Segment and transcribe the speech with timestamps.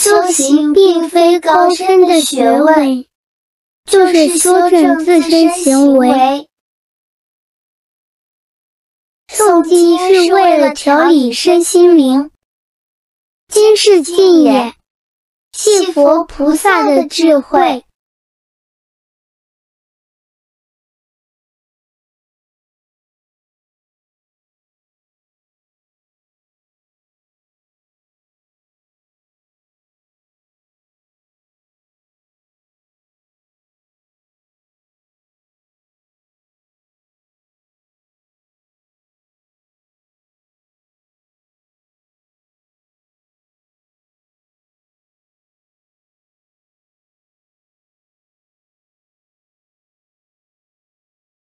[0.00, 3.04] 修行并非高深的学问，
[3.84, 6.48] 就是修正自身行为。
[9.28, 12.30] 诵经是为了调理身心灵，
[13.48, 14.74] 今是静也，
[15.52, 17.84] 信佛菩萨的智慧。